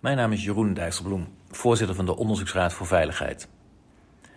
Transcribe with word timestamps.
Mijn 0.00 0.16
naam 0.16 0.32
is 0.32 0.44
Jeroen 0.44 0.74
Dijsselbloem, 0.74 1.28
voorzitter 1.50 1.96
van 1.96 2.06
de 2.06 2.16
Onderzoeksraad 2.16 2.72
voor 2.72 2.86
Veiligheid. 2.86 3.48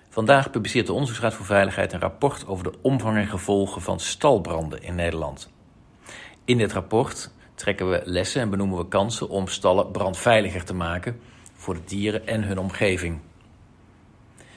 Vandaag 0.10 0.50
publiceert 0.50 0.86
de 0.86 0.94
Onderzoeksraad 0.94 1.34
voor 1.34 1.46
Veiligheid 1.46 1.94
een 1.94 2.00
rapport 2.00 2.48
over 2.48 2.64
de 2.64 2.74
omvang 2.82 3.18
en 3.18 3.28
gevolgen 3.28 3.82
van 3.82 4.00
stalbranden 4.00 4.84
in 4.84 4.96
Nederland. 4.96 5.52
In 6.46 6.58
dit 6.58 6.74
rapport 6.74 7.32
trekken 7.56 7.90
we 7.90 8.02
lessen 8.06 8.42
en 8.42 8.50
benoemen 8.50 8.78
we 8.78 8.88
kansen 8.88 9.30
om 9.30 9.48
stallen 9.48 9.92
brandveiliger 9.92 10.64
te 10.64 10.74
maken 10.74 11.20
voor 11.54 11.74
de 11.74 11.84
dieren 11.86 12.28
en 12.28 12.44
hun 12.44 12.60
omgeving. 12.60 13.20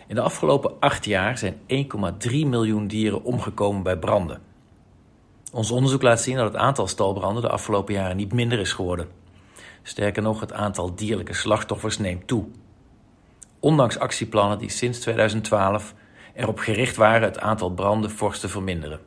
In 0.07 0.15
de 0.15 0.21
afgelopen 0.21 0.73
acht 0.81 1.05
jaar 1.05 1.39
zijn 1.39 1.55
1,3 1.55 2.31
miljoen 2.31 2.87
dieren 2.87 3.25
omgekomen 3.25 3.83
bij 3.83 3.99
branden. 3.99 4.54
Ons 5.55 5.71
onderzoek 5.71 6.03
laat 6.03 6.21
zien 6.21 6.37
dat 6.37 6.45
het 6.53 6.57
aantal 6.57 6.87
stalbranden 6.87 7.43
de 7.43 7.49
afgelopen 7.49 7.95
jaren 7.95 8.17
niet 8.17 8.33
minder 8.33 8.59
is 8.59 8.73
geworden. 8.73 9.09
Sterker 9.83 10.23
nog, 10.23 10.41
het 10.41 10.53
aantal 10.53 10.95
dierlijke 10.95 11.35
slachtoffers 11.35 11.99
neemt 11.99 12.27
toe. 12.27 12.45
Ondanks 13.61 13.99
actieplannen 13.99 14.59
die 14.59 14.71
sinds 14.71 14.99
2012 14.99 15.95
erop 16.35 16.59
gericht 16.59 16.97
waren 16.97 17.23
het 17.23 17.39
aantal 17.39 17.71
branden 17.71 18.11
fors 18.11 18.41
te 18.41 18.49
verminderen. 18.49 19.01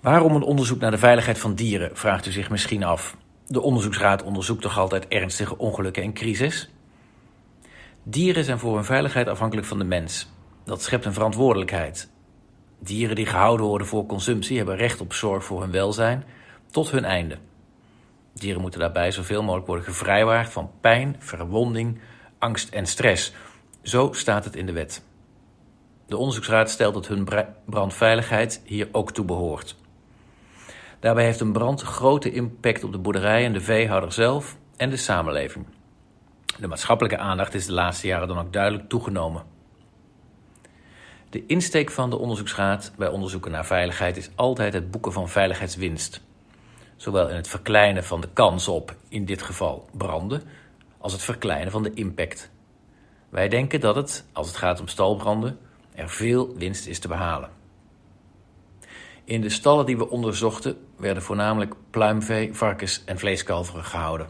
Waarom 0.00 0.34
een 0.34 0.42
onderzoek 0.42 0.80
naar 0.80 0.90
de 0.90 0.98
veiligheid 0.98 1.38
van 1.38 1.54
dieren, 1.54 1.90
vraagt 1.96 2.26
u 2.26 2.30
zich 2.30 2.50
misschien 2.50 2.84
af. 2.84 3.16
De 3.46 3.60
onderzoeksraad 3.60 4.22
onderzoekt 4.22 4.62
toch 4.62 4.78
altijd 4.78 5.08
ernstige 5.08 5.58
ongelukken 5.58 6.02
en 6.02 6.12
crisis? 6.12 6.70
Dieren 8.02 8.44
zijn 8.44 8.58
voor 8.58 8.74
hun 8.74 8.84
veiligheid 8.84 9.28
afhankelijk 9.28 9.66
van 9.66 9.78
de 9.78 9.84
mens. 9.84 10.28
Dat 10.64 10.82
schept 10.82 11.04
een 11.04 11.12
verantwoordelijkheid. 11.12 12.10
Dieren 12.82 13.16
die 13.16 13.26
gehouden 13.26 13.66
worden 13.66 13.86
voor 13.86 14.06
consumptie 14.06 14.56
hebben 14.56 14.76
recht 14.76 15.00
op 15.00 15.12
zorg 15.12 15.44
voor 15.44 15.60
hun 15.60 15.70
welzijn 15.70 16.24
tot 16.70 16.90
hun 16.90 17.04
einde. 17.04 17.38
Dieren 18.34 18.60
moeten 18.60 18.80
daarbij 18.80 19.10
zoveel 19.10 19.42
mogelijk 19.42 19.66
worden 19.66 19.84
gevrijwaard 19.84 20.50
van 20.50 20.70
pijn, 20.80 21.16
verwonding, 21.18 22.00
angst 22.38 22.68
en 22.68 22.86
stress. 22.86 23.32
Zo 23.82 24.12
staat 24.12 24.44
het 24.44 24.56
in 24.56 24.66
de 24.66 24.72
wet. 24.72 25.02
De 26.06 26.16
onderzoeksraad 26.16 26.70
stelt 26.70 26.94
dat 26.94 27.06
hun 27.06 27.28
brandveiligheid 27.64 28.62
hier 28.64 28.88
ook 28.92 29.12
toe 29.12 29.24
behoort. 29.24 29.76
Daarbij 31.00 31.24
heeft 31.24 31.40
een 31.40 31.52
brand 31.52 31.80
grote 31.80 32.32
impact 32.32 32.84
op 32.84 32.92
de 32.92 32.98
boerderij 32.98 33.44
en 33.44 33.52
de 33.52 33.60
veehouder 33.60 34.12
zelf 34.12 34.56
en 34.76 34.90
de 34.90 34.96
samenleving. 34.96 35.66
De 36.58 36.68
maatschappelijke 36.68 37.18
aandacht 37.18 37.54
is 37.54 37.66
de 37.66 37.72
laatste 37.72 38.06
jaren 38.06 38.28
dan 38.28 38.38
ook 38.38 38.52
duidelijk 38.52 38.88
toegenomen. 38.88 39.42
De 41.30 41.46
insteek 41.46 41.90
van 41.90 42.10
de 42.10 42.18
onderzoeksraad 42.18 42.92
bij 42.96 43.08
onderzoeken 43.08 43.50
naar 43.50 43.66
veiligheid 43.66 44.16
is 44.16 44.30
altijd 44.34 44.72
het 44.72 44.90
boeken 44.90 45.12
van 45.12 45.28
veiligheidswinst. 45.28 46.20
Zowel 46.96 47.28
in 47.28 47.36
het 47.36 47.48
verkleinen 47.48 48.04
van 48.04 48.20
de 48.20 48.28
kans 48.32 48.68
op, 48.68 48.94
in 49.08 49.24
dit 49.24 49.42
geval 49.42 49.88
branden, 49.92 50.42
als 50.98 51.12
het 51.12 51.22
verkleinen 51.22 51.70
van 51.70 51.82
de 51.82 51.94
impact. 51.94 52.50
Wij 53.28 53.48
denken 53.48 53.80
dat 53.80 53.96
het, 53.96 54.24
als 54.32 54.46
het 54.46 54.56
gaat 54.56 54.80
om 54.80 54.88
stalbranden, 54.88 55.58
er 55.94 56.08
veel 56.08 56.54
winst 56.56 56.86
is 56.86 56.98
te 56.98 57.08
behalen. 57.08 57.50
In 59.24 59.40
de 59.40 59.48
stallen 59.48 59.86
die 59.86 59.98
we 59.98 60.10
onderzochten 60.10 60.76
werden 60.96 61.22
voornamelijk 61.22 61.74
pluimvee, 61.90 62.54
varkens 62.54 63.02
en 63.04 63.18
vleeskalveren 63.18 63.84
gehouden. 63.84 64.28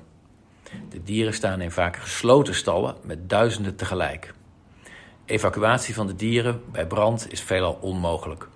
De 0.88 1.02
dieren 1.02 1.34
staan 1.34 1.60
in 1.60 1.70
vaak 1.70 1.96
gesloten 1.96 2.54
stallen 2.54 2.96
met 3.02 3.28
duizenden 3.28 3.76
tegelijk. 3.76 4.32
Evacuatie 5.30 5.94
van 5.94 6.06
de 6.06 6.14
dieren 6.14 6.62
bij 6.72 6.86
brand 6.86 7.32
is 7.32 7.42
veelal 7.42 7.78
onmogelijk. 7.80 8.48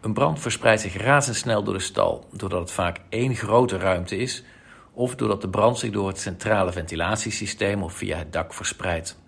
Een 0.00 0.12
brand 0.12 0.40
verspreidt 0.40 0.80
zich 0.80 0.96
razendsnel 0.96 1.62
door 1.62 1.74
de 1.74 1.80
stal, 1.80 2.26
doordat 2.32 2.60
het 2.60 2.70
vaak 2.70 3.00
één 3.08 3.34
grote 3.34 3.76
ruimte 3.76 4.16
is, 4.16 4.44
of 4.92 5.14
doordat 5.14 5.40
de 5.40 5.48
brand 5.48 5.78
zich 5.78 5.90
door 5.90 6.08
het 6.08 6.18
centrale 6.18 6.72
ventilatiesysteem 6.72 7.82
of 7.82 7.92
via 7.92 8.16
het 8.16 8.32
dak 8.32 8.54
verspreidt. 8.54 9.18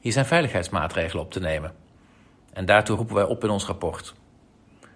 Hier 0.00 0.12
zijn 0.12 0.26
veiligheidsmaatregelen 0.26 1.24
op 1.24 1.32
te 1.32 1.40
nemen. 1.40 1.74
En 2.52 2.64
daartoe 2.64 2.96
roepen 2.96 3.14
wij 3.14 3.24
op 3.24 3.44
in 3.44 3.50
ons 3.50 3.66
rapport. 3.66 4.14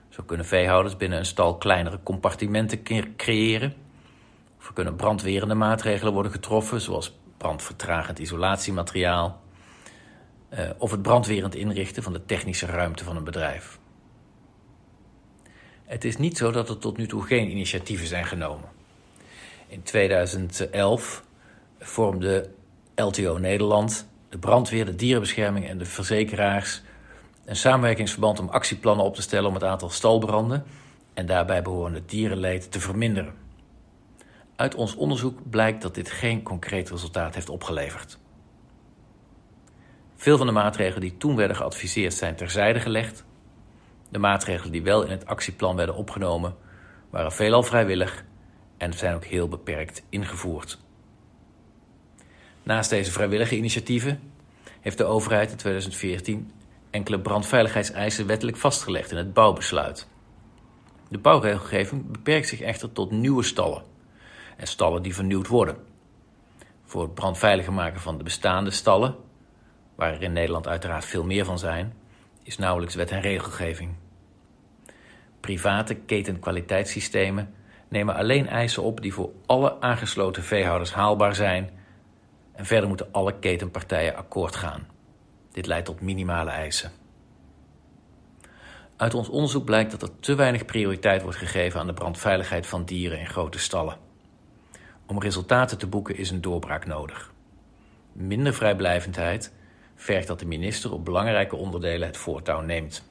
Zo 0.09 0.23
kunnen 0.23 0.47
veehouders 0.47 0.97
binnen 0.97 1.19
een 1.19 1.27
stal 1.27 1.57
kleinere 1.57 1.99
compartimenten 2.03 2.83
creëren. 3.17 3.75
Of 4.59 4.67
er 4.67 4.73
kunnen 4.73 4.97
brandwerende 4.97 5.55
maatregelen 5.55 6.13
worden 6.13 6.33
getroffen, 6.33 6.81
zoals 6.81 7.19
brandvertragend 7.37 8.19
isolatiemateriaal. 8.19 9.41
Uh, 10.55 10.71
of 10.79 10.91
het 10.91 11.03
brandwerend 11.03 11.55
inrichten 11.55 12.03
van 12.03 12.13
de 12.13 12.25
technische 12.25 12.67
ruimte 12.67 13.05
van 13.05 13.17
een 13.17 13.25
bedrijf. 13.25 13.79
Het 15.85 16.05
is 16.05 16.17
niet 16.17 16.37
zo 16.37 16.51
dat 16.51 16.69
er 16.69 16.79
tot 16.79 16.97
nu 16.97 17.07
toe 17.07 17.23
geen 17.23 17.51
initiatieven 17.51 18.07
zijn 18.07 18.27
genomen. 18.27 18.69
In 19.69 19.83
2011 19.83 21.25
vormde 21.79 22.51
LTO 22.95 23.39
Nederland, 23.39 24.09
de 24.29 24.39
brandweer, 24.39 24.85
de 24.85 24.95
dierenbescherming 24.95 25.69
en 25.69 25.79
de 25.79 25.85
verzekeraars 25.85 26.83
een 27.45 27.57
samenwerkingsverband 27.57 28.39
om 28.39 28.49
actieplannen 28.49 29.05
op 29.05 29.15
te 29.15 29.23
stellen 29.23 29.49
om 29.49 29.55
het 29.55 29.65
aantal 29.65 29.91
stalbranden 29.91 30.65
en 31.15 31.27
daarbij 31.27 31.63
behorende 31.63 32.03
dierenleed 32.07 32.73
te 32.73 32.81
verminderen. 32.81 33.35
Uit 34.57 34.75
ons 34.75 34.95
onderzoek 34.95 35.51
blijkt 35.51 35.83
dat 35.83 35.95
dit 35.95 36.11
geen 36.11 36.43
concreet 36.43 36.91
resultaat 36.91 37.35
heeft 37.35 37.49
opgeleverd. 37.49 38.19
Veel 40.21 40.37
van 40.37 40.47
de 40.47 40.53
maatregelen 40.53 41.01
die 41.01 41.17
toen 41.17 41.37
werden 41.37 41.57
geadviseerd 41.57 42.15
zijn 42.15 42.37
terzijde 42.37 42.81
gelegd. 42.81 43.25
De 44.09 44.19
maatregelen 44.19 44.73
die 44.73 44.83
wel 44.83 45.03
in 45.03 45.11
het 45.11 45.27
actieplan 45.27 45.77
werden 45.77 45.95
opgenomen 45.95 46.57
waren 47.11 47.33
veelal 47.33 47.63
vrijwillig 47.63 48.25
en 48.77 48.93
zijn 48.93 49.15
ook 49.15 49.25
heel 49.25 49.49
beperkt 49.49 50.03
ingevoerd. 50.09 50.79
Naast 52.63 52.91
deze 52.91 53.11
vrijwillige 53.11 53.57
initiatieven 53.57 54.33
heeft 54.81 54.99
de 54.99 55.05
overheid 55.05 55.51
in 55.51 55.57
2014 55.57 56.53
enkele 56.91 57.21
brandveiligheidseisen 57.21 58.27
wettelijk 58.27 58.57
vastgelegd 58.57 59.11
in 59.11 59.17
het 59.17 59.33
bouwbesluit. 59.33 60.09
De 61.09 61.19
bouwregelgeving 61.19 62.11
beperkt 62.11 62.49
zich 62.49 62.61
echter 62.61 62.93
tot 62.93 63.11
nieuwe 63.11 63.43
stallen 63.43 63.83
en 64.57 64.67
stallen 64.67 65.03
die 65.03 65.15
vernieuwd 65.15 65.47
worden. 65.47 65.77
Voor 66.85 67.03
het 67.03 67.15
brandveiliger 67.15 67.73
maken 67.73 68.01
van 68.01 68.19
de 68.19 68.25
bestaande 68.25 68.71
stallen, 68.71 69.29
waar 70.01 70.15
er 70.15 70.23
in 70.23 70.33
Nederland 70.33 70.69
uiteraard 70.69 71.05
veel 71.05 71.25
meer 71.25 71.45
van 71.45 71.59
zijn, 71.59 71.93
is 72.43 72.59
nauwelijks 72.59 72.95
wet 72.95 73.11
en 73.11 73.21
regelgeving. 73.21 73.91
Private 75.41 75.95
ketenkwaliteitssystemen 75.95 77.55
nemen 77.89 78.15
alleen 78.15 78.49
eisen 78.49 78.83
op 78.83 79.01
die 79.01 79.13
voor 79.15 79.31
alle 79.47 79.81
aangesloten 79.81 80.43
veehouders 80.43 80.93
haalbaar 80.93 81.35
zijn 81.35 81.71
en 82.53 82.67
verder 82.67 82.89
moeten 82.89 83.13
alle 83.13 83.39
ketenpartijen 83.39 84.17
akkoord 84.17 84.57
gaan. 84.57 84.87
Dit 85.53 85.67
leidt 85.67 85.87
tot 85.87 86.01
minimale 86.01 86.51
eisen. 86.51 86.91
Uit 88.97 89.15
ons 89.15 89.29
onderzoek 89.29 89.65
blijkt 89.65 89.91
dat 89.91 90.03
er 90.03 90.21
te 90.21 90.35
weinig 90.35 90.65
prioriteit 90.65 91.23
wordt 91.23 91.39
gegeven 91.39 91.81
aan 91.81 91.87
de 91.87 91.93
brandveiligheid 91.93 92.67
van 92.67 92.85
dieren 92.85 93.19
in 93.19 93.29
grote 93.29 93.59
stallen. 93.59 93.97
Om 95.07 95.21
resultaten 95.21 95.79
te 95.79 95.87
boeken 95.87 96.17
is 96.17 96.31
een 96.31 96.41
doorbraak 96.41 96.87
nodig. 96.87 97.33
Minder 98.13 98.55
vrijblijvendheid 98.55 99.59
vergt 100.01 100.27
dat 100.27 100.39
de 100.39 100.47
minister 100.47 100.93
op 100.93 101.05
belangrijke 101.05 101.57
onderdelen 101.57 102.07
het 102.07 102.17
voortouw 102.17 102.61
neemt. 102.61 103.09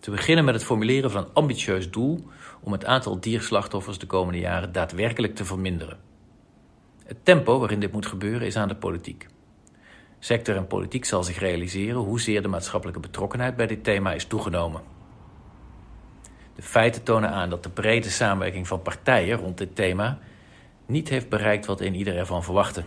Te 0.00 0.10
beginnen 0.10 0.44
met 0.44 0.54
het 0.54 0.64
formuleren 0.64 1.10
van 1.10 1.24
een 1.24 1.32
ambitieus 1.32 1.90
doel 1.90 2.26
om 2.60 2.72
het 2.72 2.84
aantal 2.84 3.20
dierslachtoffers 3.20 3.98
de 3.98 4.06
komende 4.06 4.38
jaren 4.38 4.72
daadwerkelijk 4.72 5.34
te 5.34 5.44
verminderen. 5.44 5.98
Het 7.04 7.16
tempo 7.22 7.58
waarin 7.58 7.80
dit 7.80 7.92
moet 7.92 8.06
gebeuren 8.06 8.46
is 8.46 8.56
aan 8.56 8.68
de 8.68 8.76
politiek. 8.76 9.26
Sector 10.18 10.56
en 10.56 10.66
politiek 10.66 11.04
zal 11.04 11.22
zich 11.22 11.38
realiseren 11.38 12.00
hoezeer 12.00 12.42
de 12.42 12.48
maatschappelijke 12.48 13.00
betrokkenheid 13.00 13.56
bij 13.56 13.66
dit 13.66 13.84
thema 13.84 14.12
is 14.12 14.24
toegenomen. 14.24 14.82
De 16.54 16.62
feiten 16.62 17.02
tonen 17.02 17.30
aan 17.30 17.50
dat 17.50 17.62
de 17.62 17.70
brede 17.70 18.10
samenwerking 18.10 18.66
van 18.66 18.82
partijen 18.82 19.38
rond 19.38 19.58
dit 19.58 19.74
thema 19.74 20.18
niet 20.86 21.08
heeft 21.08 21.28
bereikt 21.28 21.66
wat 21.66 21.80
een 21.80 21.94
ieder 21.94 22.16
ervan 22.16 22.44
verwachtte. 22.44 22.84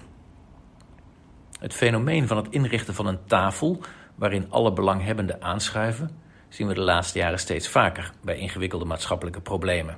Het 1.65 1.73
fenomeen 1.73 2.27
van 2.27 2.37
het 2.37 2.47
inrichten 2.49 2.93
van 2.93 3.05
een 3.05 3.25
tafel 3.25 3.81
waarin 4.15 4.45
alle 4.49 4.73
belanghebbenden 4.73 5.41
aanschuiven, 5.41 6.09
zien 6.49 6.67
we 6.67 6.73
de 6.73 6.81
laatste 6.81 7.17
jaren 7.17 7.39
steeds 7.39 7.67
vaker 7.67 8.11
bij 8.23 8.37
ingewikkelde 8.37 8.85
maatschappelijke 8.85 9.41
problemen. 9.41 9.97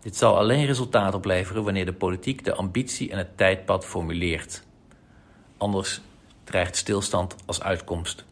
Dit 0.00 0.16
zal 0.16 0.38
alleen 0.38 0.66
resultaat 0.66 1.14
opleveren 1.14 1.64
wanneer 1.64 1.84
de 1.84 1.92
politiek 1.92 2.44
de 2.44 2.54
ambitie 2.54 3.10
en 3.10 3.18
het 3.18 3.36
tijdpad 3.36 3.84
formuleert. 3.84 4.62
Anders 5.56 6.00
dreigt 6.44 6.76
stilstand 6.76 7.36
als 7.46 7.62
uitkomst. 7.62 8.24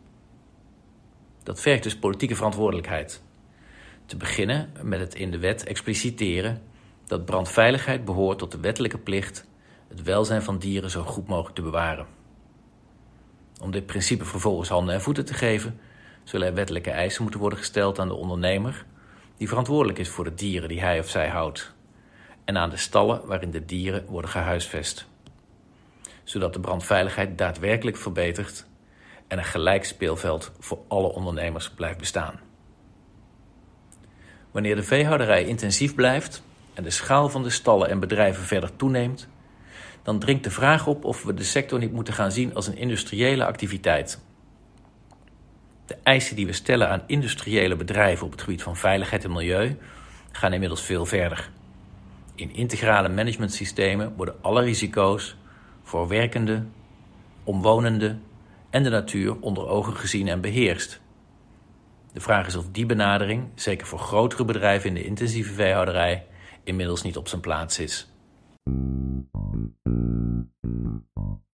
Dat 1.43 1.61
vergt 1.61 1.83
dus 1.83 1.99
politieke 1.99 2.35
verantwoordelijkheid. 2.35 3.23
Te 4.07 4.17
beginnen 4.17 4.73
met 4.83 5.01
het 5.01 5.15
in 5.15 5.31
de 5.31 5.39
wet 5.39 5.65
expliciteren 5.65 6.63
dat 7.07 7.25
brandveiligheid 7.25 8.05
behoort 8.05 8.39
tot 8.39 8.53
de 8.53 8.61
wettelijke 8.61 8.99
plicht 8.99 9.51
het 9.93 10.03
welzijn 10.03 10.43
van 10.43 10.59
dieren 10.59 10.91
zo 10.91 11.03
goed 11.03 11.27
mogelijk 11.27 11.55
te 11.55 11.62
bewaren. 11.62 12.06
Om 13.61 13.71
dit 13.71 13.87
principe 13.87 14.25
vervolgens 14.25 14.69
handen 14.69 14.94
en 14.94 15.00
voeten 15.00 15.25
te 15.25 15.35
geven, 15.35 15.81
zullen 16.25 16.47
er 16.47 16.55
wettelijke 16.55 16.91
eisen 16.91 17.23
moeten 17.23 17.41
worden 17.41 17.59
gesteld 17.59 17.99
aan 17.99 18.09
de 18.09 18.15
ondernemer 18.15 18.87
die 19.37 19.49
verantwoordelijk 19.49 19.99
is 19.99 20.09
voor 20.09 20.25
de 20.25 20.35
dieren 20.35 20.69
die 20.69 20.81
hij 20.81 20.99
of 20.99 21.09
zij 21.09 21.29
houdt 21.29 21.75
en 22.44 22.59
aan 22.59 22.71
de 22.71 22.77
stallen 22.77 23.27
waarin 23.27 23.50
de 23.50 23.65
dieren 23.65 24.06
worden 24.06 24.31
gehuisvest, 24.31 25.06
zodat 26.25 26.53
de 26.53 26.61
brandveiligheid 26.61 27.38
daadwerkelijk 27.38 27.97
verbetert 27.97 28.67
en 29.29 29.38
een 29.38 29.45
gelijk 29.45 29.85
speelveld 29.85 30.53
voor 30.59 30.79
alle 30.88 31.12
ondernemers 31.12 31.71
blijft 31.71 31.99
bestaan. 31.99 32.41
Wanneer 34.50 34.77
de 34.77 34.83
veehouderij 34.83 35.45
intensief 35.45 35.95
blijft 35.95 36.43
en 36.75 36.83
de 36.83 36.91
schaal 36.91 37.29
van 37.29 37.43
de 37.43 37.50
stallen 37.50 37.88
en 37.88 38.00
bedrijven 38.00 38.45
verder 38.45 38.77
toeneemt, 38.77 39.29
dan 40.02 40.19
dringt 40.19 40.44
de 40.44 40.50
vraag 40.50 40.87
op 40.87 41.04
of 41.04 41.22
we 41.22 41.34
de 41.34 41.44
sector 41.44 41.78
niet 41.78 41.93
moeten 41.93 42.14
gaan 42.14 42.32
zien 42.32 42.54
als 42.54 42.66
een 42.66 42.76
industriële 42.76 43.44
activiteit. 43.44 44.20
De 45.87 45.96
eisen 46.02 46.37
die 46.37 46.46
we 46.46 46.52
stellen 46.52 46.88
aan 46.88 47.02
industriële 47.06 47.76
bedrijven 47.76 48.26
op 48.26 48.32
het 48.32 48.43
gebied 48.43 48.62
van 48.62 48.76
veiligheid 48.76 49.25
en 49.25 49.32
milieu 49.32 49.76
gaan 50.32 50.52
inmiddels 50.52 50.82
veel 50.82 51.06
verder. 51.06 51.50
In 52.34 52.54
integrale 52.54 53.08
managementsystemen 53.08 54.14
worden 54.16 54.34
alle 54.40 54.62
risico's 54.62 55.37
voor 55.82 56.08
werkenden, 56.08 56.72
omwonenden 57.44 58.22
en 58.70 58.82
de 58.82 58.90
natuur 58.90 59.40
onder 59.40 59.66
ogen 59.66 59.96
gezien 59.96 60.28
en 60.28 60.40
beheerst. 60.40 61.00
De 62.12 62.20
vraag 62.20 62.46
is 62.46 62.56
of 62.56 62.64
die 62.72 62.87
benadering, 62.87 63.49
zeker 63.54 63.87
voor 63.87 63.99
grotere 63.99 64.44
bedrijven 64.44 64.88
in 64.88 64.94
de 64.94 65.04
intensieve 65.04 65.52
veehouderij, 65.52 66.26
inmiddels 66.64 67.02
niet 67.02 67.16
op 67.16 67.28
zijn 67.28 67.40
plaats 67.40 67.78
is. 67.78 68.12
Thank 69.31 69.73
you. 69.87 71.51